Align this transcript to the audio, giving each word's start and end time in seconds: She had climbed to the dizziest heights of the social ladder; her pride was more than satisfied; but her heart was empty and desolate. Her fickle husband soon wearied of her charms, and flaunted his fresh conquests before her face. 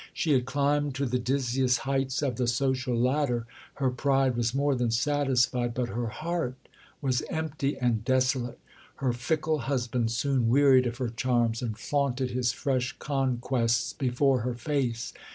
She 0.15 0.31
had 0.31 0.47
climbed 0.47 0.95
to 0.95 1.05
the 1.05 1.19
dizziest 1.19 1.77
heights 1.81 2.23
of 2.23 2.37
the 2.37 2.47
social 2.47 2.97
ladder; 2.97 3.45
her 3.75 3.91
pride 3.91 4.35
was 4.35 4.51
more 4.51 4.73
than 4.73 4.89
satisfied; 4.89 5.75
but 5.75 5.89
her 5.89 6.07
heart 6.07 6.55
was 7.03 7.21
empty 7.29 7.77
and 7.77 8.03
desolate. 8.03 8.57
Her 8.95 9.13
fickle 9.13 9.59
husband 9.59 10.09
soon 10.11 10.49
wearied 10.49 10.87
of 10.87 10.97
her 10.97 11.09
charms, 11.09 11.61
and 11.61 11.77
flaunted 11.77 12.31
his 12.31 12.51
fresh 12.51 12.95
conquests 12.97 13.93
before 13.93 14.39
her 14.39 14.55
face. 14.55 15.13